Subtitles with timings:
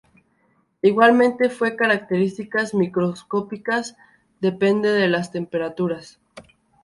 [0.81, 3.95] Igualmente, sus características microscópicas
[4.39, 5.99] dependen de la temperatura.